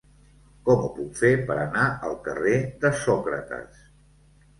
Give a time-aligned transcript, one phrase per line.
[0.69, 2.55] Com ho puc fer per anar al carrer
[2.87, 3.85] de Sòcrates?